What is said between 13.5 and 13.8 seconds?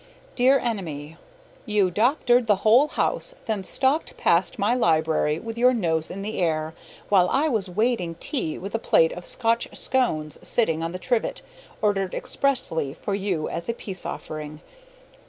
a